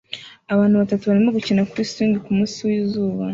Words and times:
Abana 0.53 0.79
batatu 0.81 1.03
barimo 1.09 1.29
gukina 1.37 1.67
kuri 1.69 1.83
swing 1.91 2.13
kumunsi 2.25 2.57
wizuba 2.67 3.23